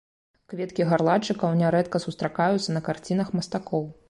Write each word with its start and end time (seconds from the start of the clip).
Кветкі 0.53 0.87
гарлачыкаў 0.93 1.53
нярэдка 1.61 2.01
сустракаюцца 2.07 2.69
на 2.79 2.83
карцінах 2.89 3.33
мастакоў. 3.41 3.89